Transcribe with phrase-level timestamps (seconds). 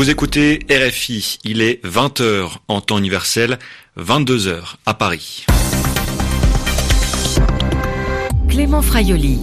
[0.00, 3.58] Vous écoutez RFI, il est 20h en temps universel,
[3.98, 5.44] 22h à Paris.
[8.48, 9.40] Clément Fraioli.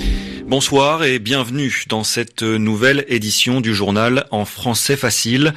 [0.47, 5.53] Bonsoir et bienvenue dans cette nouvelle édition du journal en français facile.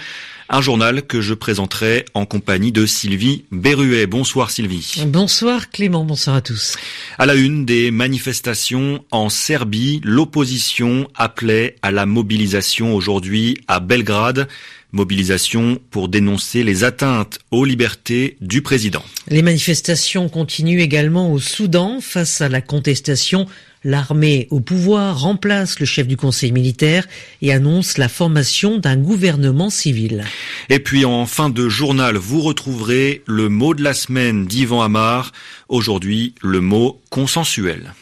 [0.48, 4.08] Un journal que je présenterai en compagnie de Sylvie Berruet.
[4.08, 5.04] Bonsoir Sylvie.
[5.06, 6.74] Bonsoir Clément, bonsoir à tous.
[7.18, 14.48] À la une des manifestations en Serbie, l'opposition appelait à la mobilisation aujourd'hui à Belgrade.
[14.90, 19.04] Mobilisation pour dénoncer les atteintes aux libertés du président.
[19.28, 23.46] Les manifestations continuent également au Soudan face à la contestation
[23.82, 27.06] L'armée au pouvoir remplace le chef du conseil militaire
[27.40, 30.24] et annonce la formation d'un gouvernement civil.
[30.68, 35.32] Et puis en fin de journal, vous retrouverez le mot de la semaine d'Ivan Amar.
[35.70, 37.94] Aujourd'hui, le mot consensuel.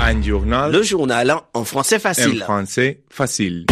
[0.00, 0.72] Un journal.
[0.72, 2.42] Le journal en français facile.
[2.42, 3.66] En français facile.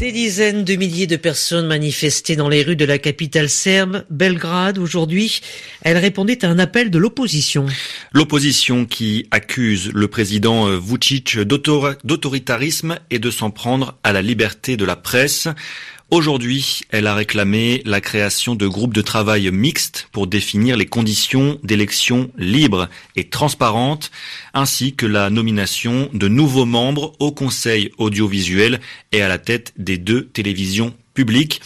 [0.00, 4.78] Des dizaines de milliers de personnes manifestaient dans les rues de la capitale serbe, Belgrade,
[4.78, 5.42] aujourd'hui.
[5.82, 7.66] Elles répondaient à un appel de l'opposition.
[8.14, 14.86] L'opposition qui accuse le président Vucic d'autoritarisme et de s'en prendre à la liberté de
[14.86, 15.48] la presse.
[16.10, 21.60] Aujourd'hui, elle a réclamé la création de groupes de travail mixtes pour définir les conditions
[21.62, 24.10] d'élections libres et transparentes,
[24.52, 28.80] ainsi que la nomination de nouveaux membres au Conseil audiovisuel
[29.12, 31.60] et à la tête des deux télévisions publiques.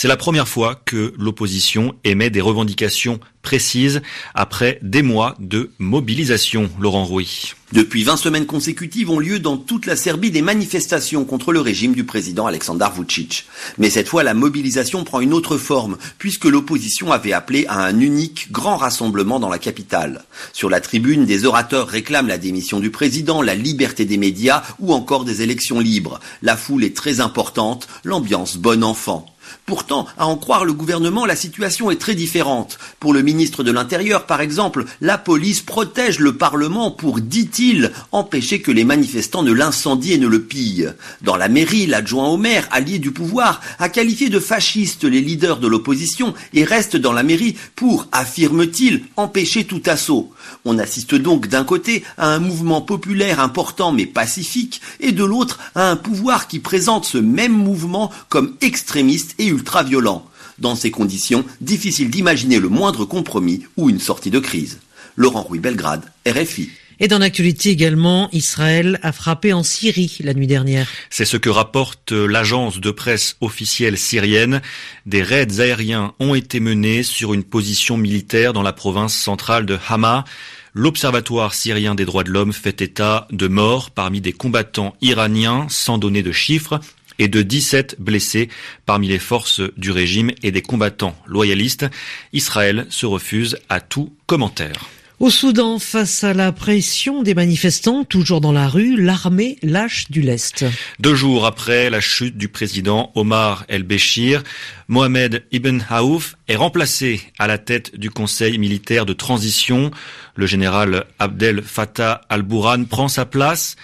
[0.00, 4.00] C'est la première fois que l'opposition émet des revendications précises
[4.32, 6.70] après des mois de mobilisation.
[6.78, 7.54] Laurent Rouy.
[7.72, 11.94] Depuis 20 semaines consécutives ont lieu dans toute la Serbie des manifestations contre le régime
[11.94, 13.46] du président Aleksandar Vucic.
[13.76, 17.98] Mais cette fois, la mobilisation prend une autre forme, puisque l'opposition avait appelé à un
[17.98, 20.22] unique grand rassemblement dans la capitale.
[20.52, 24.92] Sur la tribune, des orateurs réclament la démission du président, la liberté des médias ou
[24.92, 26.20] encore des élections libres.
[26.40, 29.26] La foule est très importante, l'ambiance bon enfant.
[29.66, 32.78] Pourtant, à en croire le gouvernement, la situation est très différente.
[33.00, 38.60] Pour le ministre de l'Intérieur, par exemple, la police protège le Parlement pour, dit-il, empêcher
[38.60, 40.92] que les manifestants ne l'incendient et ne le pillent.
[41.22, 45.58] Dans la mairie, l'adjoint au maire, allié du pouvoir, a qualifié de fascistes les leaders
[45.58, 50.32] de l'opposition et reste dans la mairie pour, affirme-t-il, empêcher tout assaut.
[50.64, 55.58] On assiste donc d'un côté à un mouvement populaire important mais pacifique et de l'autre
[55.74, 60.24] à un pouvoir qui présente ce même mouvement comme extrémiste et ultra-violent.
[60.58, 64.78] Dans ces conditions, difficile d'imaginer le moindre compromis ou une sortie de crise.
[65.16, 66.70] Laurent Rouy Belgrade, RFI.
[67.00, 70.88] Et dans l'actualité également, Israël a frappé en Syrie la nuit dernière.
[71.10, 74.60] C'est ce que rapporte l'agence de presse officielle syrienne.
[75.06, 79.78] Des raids aériens ont été menés sur une position militaire dans la province centrale de
[79.88, 80.24] Hama.
[80.74, 85.98] L'Observatoire syrien des droits de l'homme fait état de morts parmi des combattants iraniens sans
[85.98, 86.80] donner de chiffres
[87.20, 88.48] et de 17 blessés
[88.86, 91.86] parmi les forces du régime et des combattants loyalistes.
[92.32, 94.88] Israël se refuse à tout commentaire.
[95.20, 100.22] Au Soudan, face à la pression des manifestants, toujours dans la rue, l'armée lâche du
[100.22, 100.64] lest.
[101.00, 104.44] Deux jours après la chute du président Omar el-Béchir,
[104.86, 109.90] Mohamed Ibn Haouf est remplacé à la tête du conseil militaire de transition.
[110.36, 113.74] Le général Abdel Fattah al-Bourhan prend sa place.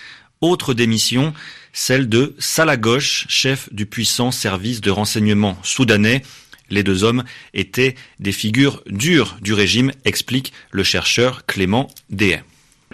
[0.40, 1.34] Autre démission,
[1.72, 6.22] celle de Salah Ghosh, chef du puissant service de renseignement soudanais.
[6.70, 12.42] Les deux hommes étaient des figures dures du régime, explique le chercheur Clément Dehay.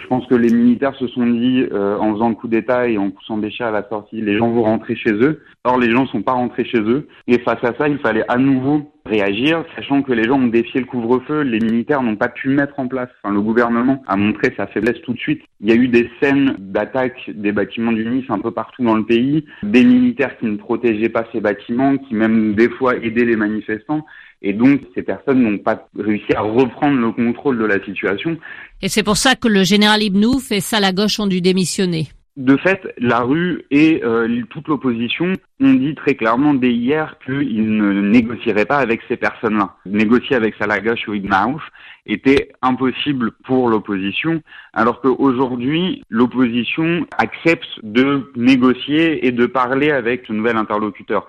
[0.01, 2.97] Je pense que les militaires se sont dit, euh, en faisant le coup d'État et
[2.97, 5.41] en poussant Béchir à la sortie, les gens vont rentrer chez eux.
[5.63, 7.07] Or, les gens ne sont pas rentrés chez eux.
[7.27, 10.79] Et face à ça, il fallait à nouveau réagir, sachant que les gens ont défié
[10.79, 13.09] le couvre-feu, les militaires n'ont pas pu mettre en place.
[13.23, 15.41] Enfin, le gouvernement a montré sa faiblesse tout de suite.
[15.59, 18.95] Il y a eu des scènes d'attaque des bâtiments du Nice un peu partout dans
[18.95, 23.25] le pays, des militaires qui ne protégeaient pas ces bâtiments, qui même des fois aidaient
[23.25, 24.05] les manifestants.
[24.41, 28.37] Et donc, ces personnes n'ont pas réussi à reprendre le contrôle de la situation.
[28.81, 32.07] Et c'est pour ça que le général Ibnouf et Salah Gauche ont dû démissionner.
[32.37, 37.75] De fait, la rue et euh, toute l'opposition ont dit très clairement dès hier qu'ils
[37.75, 39.75] ne négocieraient pas avec ces personnes-là.
[39.85, 41.57] Négocier avec Salah Gauche ou Ibn
[42.05, 50.31] était impossible pour l'opposition, alors qu'aujourd'hui, l'opposition accepte de négocier et de parler avec ce
[50.31, 51.27] nouvel interlocuteur.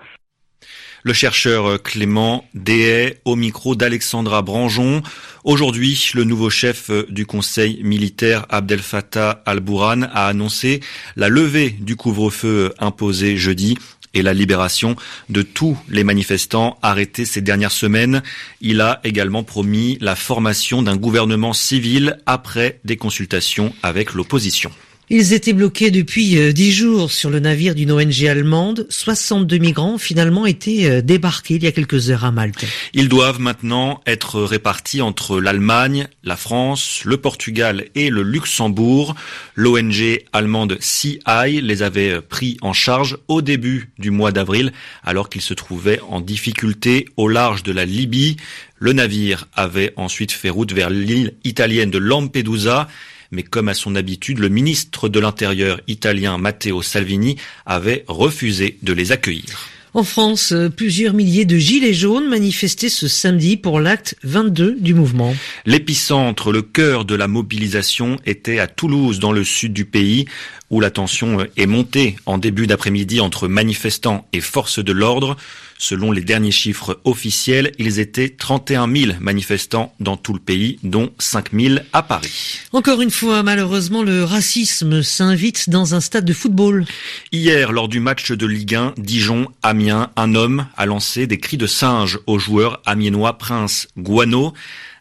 [1.05, 5.03] Le chercheur Clément Dehay au micro d'Alexandra Branjon.
[5.43, 10.79] Aujourd'hui, le nouveau chef du conseil militaire Abdel Fattah al-Bourhan a annoncé
[11.17, 13.77] la levée du couvre-feu imposé jeudi
[14.13, 14.95] et la libération
[15.27, 18.23] de tous les manifestants arrêtés ces dernières semaines.
[18.61, 24.71] Il a également promis la formation d'un gouvernement civil après des consultations avec l'opposition.
[25.15, 28.87] Ils étaient bloqués depuis euh, dix jours sur le navire d'une ONG allemande.
[28.89, 32.65] 62 migrants ont finalement été euh, débarqués il y a quelques heures à Malte.
[32.95, 39.13] Ils doivent maintenant être répartis entre l'Allemagne, la France, le Portugal et le Luxembourg.
[39.53, 41.19] L'ONG allemande CI
[41.61, 44.73] les avait pris en charge au début du mois d'avril
[45.03, 48.37] alors qu'ils se trouvaient en difficulté au large de la Libye.
[48.79, 52.87] Le navire avait ensuite fait route vers l'île italienne de Lampedusa
[53.33, 57.35] mais comme à son habitude, le ministre de l'Intérieur italien Matteo Salvini
[57.65, 59.69] avait refusé de les accueillir.
[59.95, 64.95] En France, euh, plusieurs milliers de gilets jaunes manifestaient ce samedi pour l'acte 22 du
[64.95, 65.35] mouvement.
[65.67, 70.25] L'épicentre, le cœur de la mobilisation était à Toulouse, dans le sud du pays,
[70.71, 75.37] où la tension est montée en début d'après-midi entre manifestants et forces de l'ordre.
[75.83, 81.11] Selon les derniers chiffres officiels, ils étaient 31 000 manifestants dans tout le pays, dont
[81.19, 82.61] 5 000 à Paris.
[82.71, 86.85] Encore une fois, malheureusement, le racisme s'invite dans un stade de football.
[87.33, 91.67] Hier, lors du match de Ligue 1, Dijon-Amiens, un homme a lancé des cris de
[91.67, 94.53] singe au joueur amiénois Prince Guano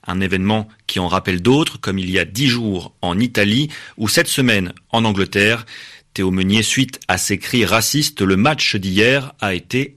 [0.04, 4.08] un événement qui en rappelle d'autres, comme il y a dix jours en Italie ou
[4.08, 5.64] cette semaine en Angleterre.
[6.14, 9.96] Théo Meunier, suite à ces cris racistes, le match d'hier a été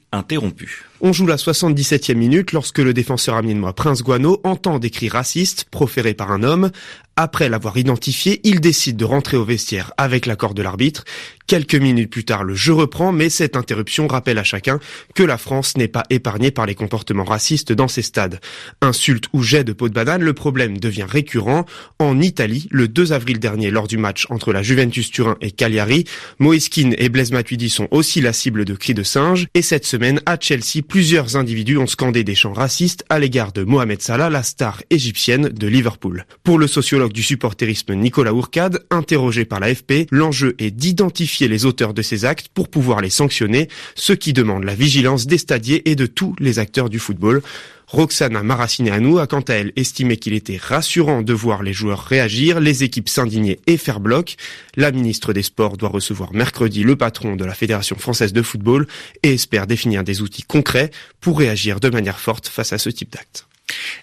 [1.02, 5.66] On joue la 77e minute lorsque le défenseur amiénois Prince Guano entend des cris racistes
[5.70, 6.72] proférés par un homme.
[7.18, 11.06] Après l'avoir identifié, il décide de rentrer au vestiaire avec l'accord de l'arbitre.
[11.48, 14.80] Quelques minutes plus tard, le jeu reprend, mais cette interruption rappelle à chacun
[15.14, 18.42] que la France n'est pas épargnée par les comportements racistes dans ses stades.
[18.82, 21.66] Insultes ou jets de peau de banane, le problème devient récurrent.
[22.00, 26.04] En Italie, le 2 avril dernier, lors du match entre la Juventus Turin et Cagliari,
[26.40, 29.48] Moïskine et Blaise Matuidi sont aussi la cible de cris de singe.
[29.54, 33.64] Et cette semaine, à Chelsea, plusieurs individus ont scandé des chants racistes à l'égard de
[33.64, 36.26] Mohamed Salah, la star égyptienne de Liverpool.
[36.44, 41.94] Pour le sociologue du supporterisme Nicolas Ourcade, interrogé par l'AFP, l'enjeu est d'identifier les auteurs
[41.94, 45.96] de ces actes pour pouvoir les sanctionner, ce qui demande la vigilance des stadiers et
[45.96, 47.42] de tous les acteurs du football.
[47.88, 52.60] Roxana Maracineanu a quant à elle estimé qu'il était rassurant de voir les joueurs réagir,
[52.60, 54.36] les équipes s'indigner et faire bloc.
[54.76, 58.88] La ministre des Sports doit recevoir mercredi le patron de la Fédération française de football
[59.24, 60.92] et espère définir des outils concrets
[61.22, 63.48] pour réagir de manière forte face à ce type d'actes.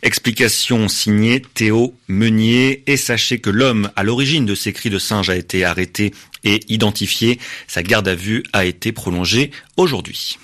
[0.03, 2.83] Explication signée Théo Meunier.
[2.87, 6.13] Et sachez que l'homme à l'origine de ces cris de singe a été arrêté
[6.45, 7.39] et identifié.
[7.69, 10.39] Sa garde à vue a été prolongée aujourd'hui.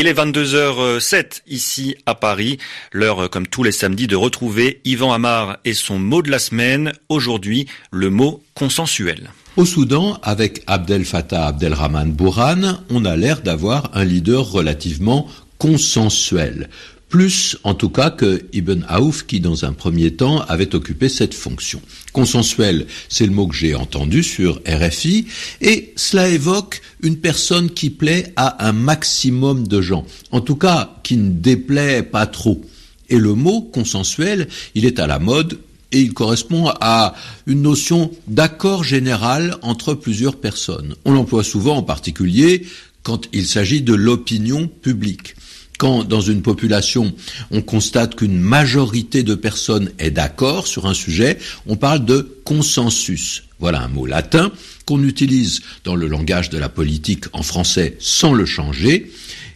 [0.00, 2.58] Il est 22h07 ici à Paris.
[2.92, 6.92] L'heure, comme tous les samedis, de retrouver Yvan Amar et son mot de la semaine.
[7.08, 9.30] Aujourd'hui, le mot consensuel.
[9.56, 15.26] Au Soudan, avec Abdel Fattah Abdelrahman Bourhan, on a l'air d'avoir un leader relativement
[15.58, 16.68] consensuel.
[17.08, 21.32] Plus, en tout cas, que Ibn Aouf, qui, dans un premier temps, avait occupé cette
[21.32, 21.80] fonction.
[22.12, 25.26] Consensuel, c'est le mot que j'ai entendu sur RFI,
[25.62, 30.04] et cela évoque une personne qui plaît à un maximum de gens.
[30.32, 32.62] En tout cas, qui ne déplaît pas trop.
[33.08, 35.58] Et le mot consensuel, il est à la mode
[35.92, 37.14] et il correspond à
[37.46, 40.94] une notion d'accord général entre plusieurs personnes.
[41.06, 42.66] On l'emploie souvent en particulier
[43.02, 45.34] quand il s'agit de l'opinion publique.
[45.78, 47.14] Quand dans une population
[47.52, 53.44] on constate qu'une majorité de personnes est d'accord sur un sujet, on parle de consensus.
[53.60, 54.52] Voilà un mot latin
[54.86, 59.12] qu'on utilise dans le langage de la politique en français sans le changer.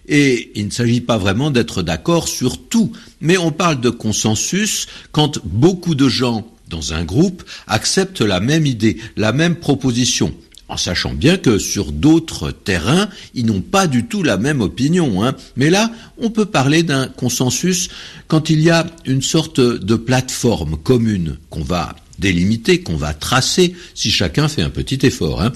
[0.09, 4.87] Et il ne s'agit pas vraiment d'être d'accord sur tout, mais on parle de consensus
[5.11, 10.35] quand beaucoup de gens dans un groupe acceptent la même idée, la même proposition
[10.73, 15.23] en sachant bien que sur d'autres terrains, ils n'ont pas du tout la même opinion.
[15.23, 15.37] Hein.
[15.55, 17.91] Mais là, on peut parler d'un consensus
[18.27, 23.75] quand il y a une sorte de plateforme commune qu'on va délimiter, qu'on va tracer,
[23.95, 25.43] si chacun fait un petit effort.
[25.43, 25.53] Hein.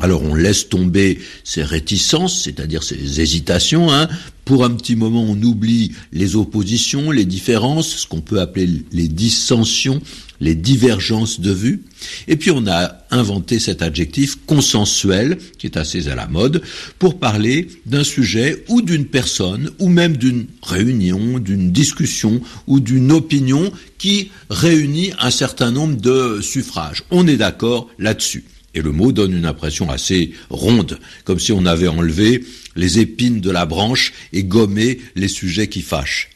[0.00, 3.92] Alors on laisse tomber ces réticences, c'est-à-dire ces hésitations.
[3.92, 4.08] Hein.
[4.44, 9.06] Pour un petit moment, on oublie les oppositions, les différences, ce qu'on peut appeler les
[9.06, 10.02] dissensions,
[10.42, 11.84] les divergences de vues.
[12.26, 16.62] Et puis on a inventé cet adjectif consensuel, qui est assez à la mode,
[16.98, 23.12] pour parler d'un sujet ou d'une personne, ou même d'une réunion, d'une discussion ou d'une
[23.12, 27.04] opinion qui réunit un certain nombre de suffrages.
[27.12, 28.44] On est d'accord là-dessus.
[28.74, 32.44] Et le mot donne une impression assez ronde, comme si on avait enlevé
[32.74, 36.30] les épines de la branche et gommé les sujets qui fâchent.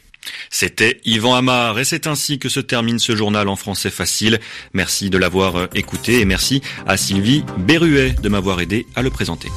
[0.49, 4.39] C'était Yvan Amar et c'est ainsi que se termine ce journal en français facile.
[4.73, 9.49] Merci de l'avoir écouté et merci à Sylvie Berruet de m'avoir aidé à le présenter.